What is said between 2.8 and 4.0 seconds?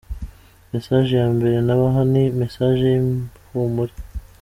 y’ihumure.